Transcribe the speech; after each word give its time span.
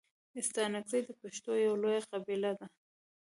ستانگزي 0.47 0.99
د 1.07 1.09
پښتنو 1.21 1.53
یو 1.65 1.73
لويه 1.81 2.01
قبیله 2.11 2.51
ده. 2.59 2.65